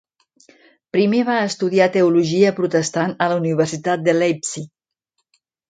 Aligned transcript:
Primer 0.95 1.19
va 1.27 1.35
estudiar 1.49 1.89
teologia 1.97 2.55
protestant 2.61 3.17
a 3.27 3.29
la 3.35 3.39
Universitat 3.45 4.07
de 4.09 4.19
Leipzig. 4.21 4.71